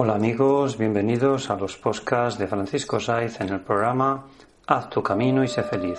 [0.00, 4.28] Hola amigos, bienvenidos a los podcasts de Francisco Saiz en el programa
[4.68, 5.98] Haz tu camino y sé feliz.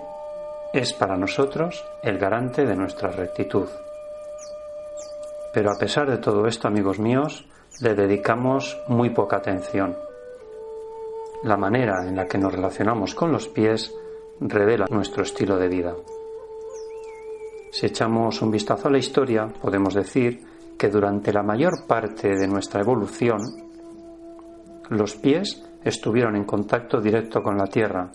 [0.71, 3.67] es para nosotros el garante de nuestra rectitud.
[5.53, 7.45] Pero a pesar de todo esto, amigos míos,
[7.81, 9.95] le dedicamos muy poca atención.
[11.43, 13.93] La manera en la que nos relacionamos con los pies
[14.39, 15.95] revela nuestro estilo de vida.
[17.71, 20.43] Si echamos un vistazo a la historia, podemos decir
[20.77, 23.39] que durante la mayor parte de nuestra evolución,
[24.89, 28.11] los pies estuvieron en contacto directo con la tierra,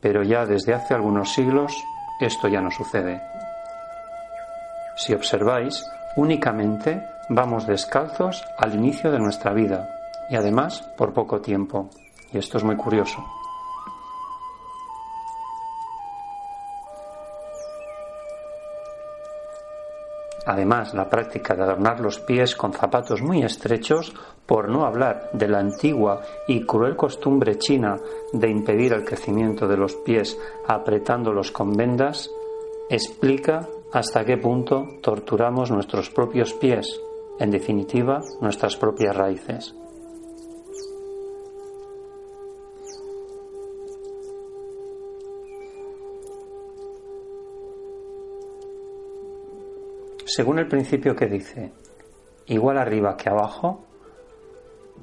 [0.00, 1.76] pero ya desde hace algunos siglos
[2.20, 3.20] esto ya no sucede.
[4.96, 5.84] Si observáis,
[6.16, 9.88] únicamente vamos descalzos al inicio de nuestra vida
[10.30, 11.90] y además por poco tiempo.
[12.32, 13.24] Y esto es muy curioso.
[20.46, 24.12] Además, la práctica de adornar los pies con zapatos muy estrechos,
[24.44, 27.96] por no hablar de la antigua y cruel costumbre china
[28.32, 30.38] de impedir el crecimiento de los pies
[30.68, 32.30] apretándolos con vendas,
[32.90, 37.00] explica hasta qué punto torturamos nuestros propios pies,
[37.38, 39.72] en definitiva, nuestras propias raíces.
[50.24, 51.72] Según el principio que dice,
[52.46, 53.84] igual arriba que abajo,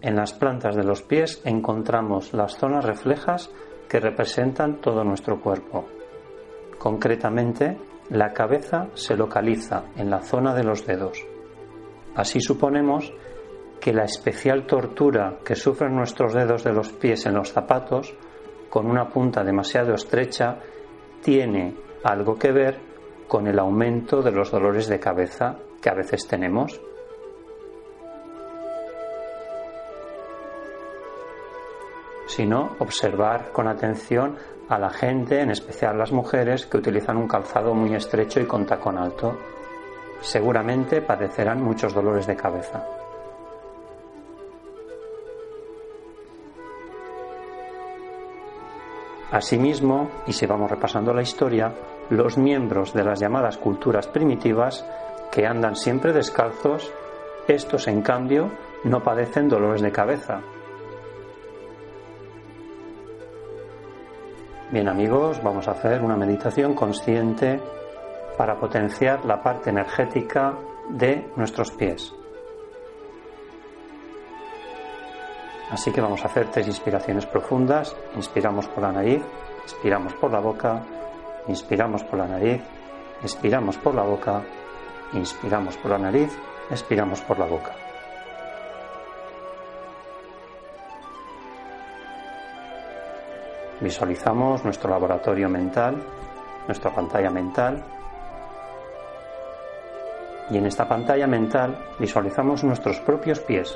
[0.01, 3.49] en las plantas de los pies encontramos las zonas reflejas
[3.87, 5.85] que representan todo nuestro cuerpo.
[6.77, 7.77] Concretamente,
[8.11, 11.25] la cabeza se localiza en la zona de los dedos.
[12.13, 13.13] Así suponemos
[13.79, 18.13] que la especial tortura que sufren nuestros dedos de los pies en los zapatos,
[18.69, 20.57] con una punta demasiado estrecha,
[21.21, 22.79] tiene algo que ver
[23.29, 26.81] con el aumento de los dolores de cabeza que a veces tenemos.
[32.31, 34.37] Sino observar con atención
[34.69, 38.65] a la gente, en especial las mujeres, que utilizan un calzado muy estrecho y con
[38.65, 39.37] tacón alto.
[40.21, 42.85] Seguramente padecerán muchos dolores de cabeza.
[49.29, 51.73] Asimismo, y si vamos repasando la historia,
[52.11, 54.85] los miembros de las llamadas culturas primitivas
[55.33, 56.93] que andan siempre descalzos,
[57.49, 58.51] estos en cambio
[58.85, 60.41] no padecen dolores de cabeza.
[64.71, 67.59] Bien amigos, vamos a hacer una meditación consciente
[68.37, 70.53] para potenciar la parte energética
[70.87, 72.13] de nuestros pies.
[75.71, 77.93] Así que vamos a hacer tres inspiraciones profundas.
[78.15, 79.21] Inspiramos por la nariz,
[79.65, 80.81] expiramos por la boca,
[81.49, 82.61] inspiramos por la nariz,
[83.21, 84.41] expiramos por la boca,
[85.11, 86.31] inspiramos por la nariz,
[86.69, 87.90] expiramos por la boca.
[93.81, 95.97] Visualizamos nuestro laboratorio mental,
[96.67, 97.83] nuestra pantalla mental.
[100.51, 103.75] Y en esta pantalla mental visualizamos nuestros propios pies,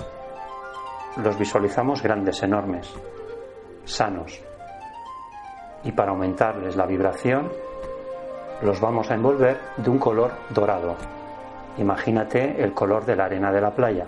[1.18, 2.94] los visualizamos grandes, enormes,
[3.86, 4.42] sanos.
[5.84, 7.52] Y para aumentarles la vibración,
[8.62, 10.96] los vamos a envolver de un color dorado.
[11.78, 14.08] Imagínate el color de la arena de la playa.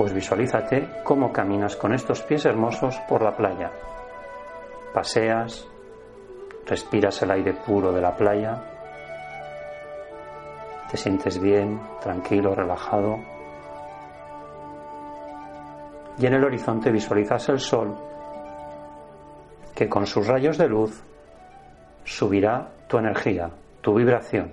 [0.00, 3.70] Pues visualízate cómo caminas con estos pies hermosos por la playa.
[4.94, 5.68] Paseas,
[6.64, 8.62] respiras el aire puro de la playa,
[10.90, 13.18] te sientes bien, tranquilo, relajado
[16.16, 17.94] y en el horizonte visualizas el sol
[19.74, 21.04] que con sus rayos de luz
[22.04, 23.50] subirá tu energía,
[23.82, 24.50] tu vibración.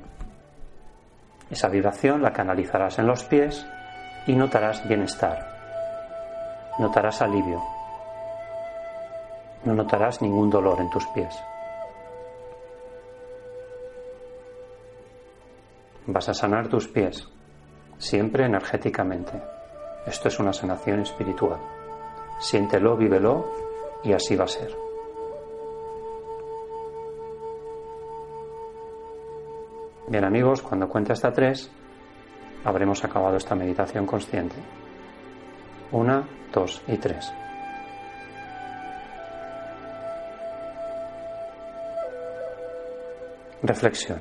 [1.50, 3.66] Esa vibración la canalizarás en los pies
[4.28, 5.40] y notarás bienestar,
[6.78, 7.64] notarás alivio,
[9.64, 11.34] no notarás ningún dolor en tus pies.
[16.06, 17.28] Vas a sanar tus pies,
[17.98, 19.42] siempre energéticamente.
[20.06, 21.60] Esto es una sanación espiritual.
[22.40, 23.46] Siéntelo, vívelo
[24.04, 24.74] y así va a ser.
[30.08, 31.70] Bien amigos, cuando cuente hasta tres,
[32.68, 34.58] habremos acabado esta meditación consciente.
[35.92, 37.32] Una, dos y tres.
[43.64, 44.20] Reflexión.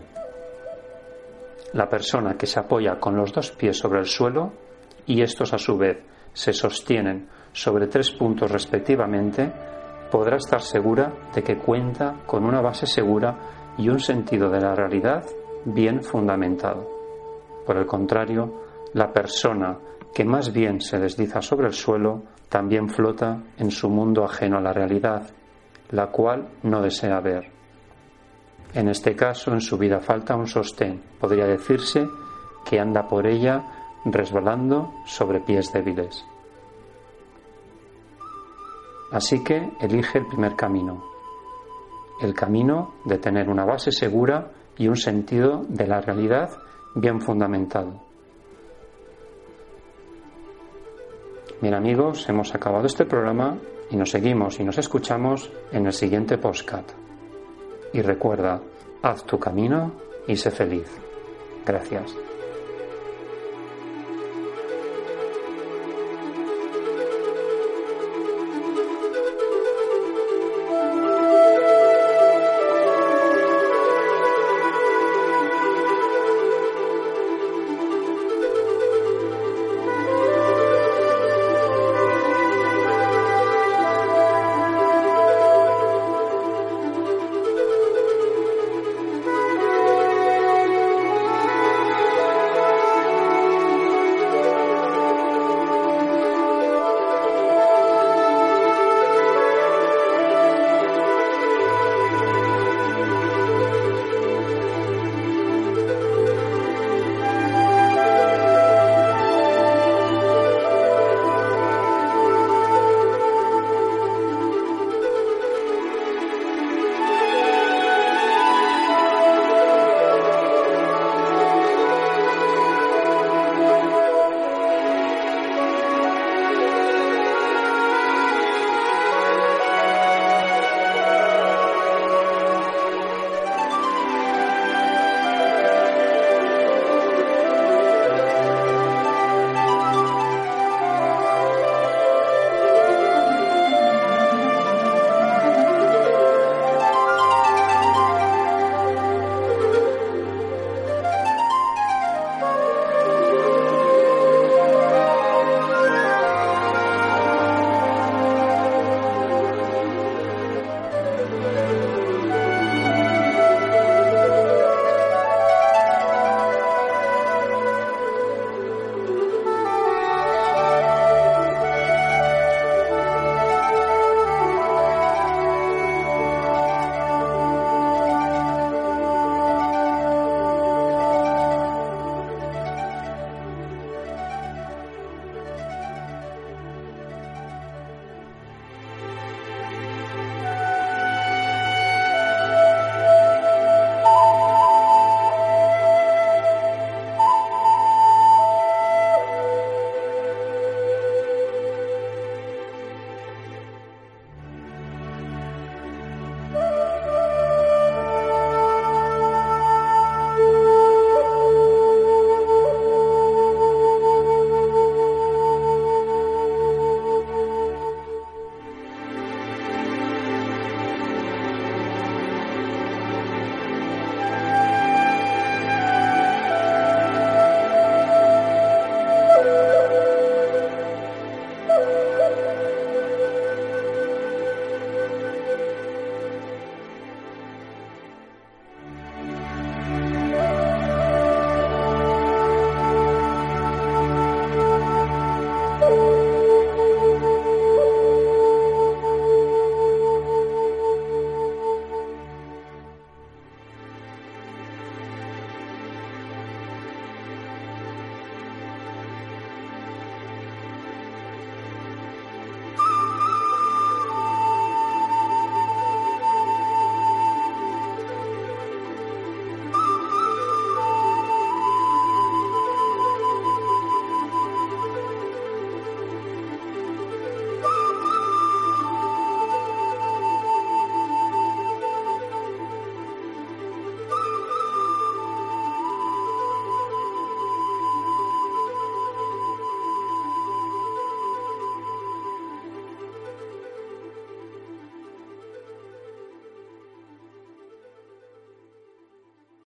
[1.72, 4.52] La persona que se apoya con los dos pies sobre el suelo
[5.06, 5.98] y estos a su vez
[6.32, 9.52] se sostienen sobre tres puntos respectivamente,
[10.10, 14.74] podrá estar segura de que cuenta con una base segura y un sentido de la
[14.74, 15.24] realidad
[15.64, 16.95] bien fundamentado.
[17.66, 18.62] Por el contrario,
[18.94, 19.76] la persona
[20.14, 24.62] que más bien se desliza sobre el suelo también flota en su mundo ajeno a
[24.62, 25.28] la realidad,
[25.90, 27.50] la cual no desea ver.
[28.72, 31.02] En este caso, en su vida falta un sostén.
[31.20, 32.06] Podría decirse
[32.64, 33.62] que anda por ella
[34.04, 36.24] resbalando sobre pies débiles.
[39.12, 41.04] Así que elige el primer camino,
[42.20, 46.50] el camino de tener una base segura y un sentido de la realidad
[46.96, 48.00] bien fundamentado.
[51.60, 53.58] Bien amigos, hemos acabado este programa
[53.90, 56.90] y nos seguimos y nos escuchamos en el siguiente postcat.
[57.92, 58.60] Y recuerda,
[59.02, 59.92] haz tu camino
[60.26, 60.90] y sé feliz.
[61.64, 62.25] Gracias.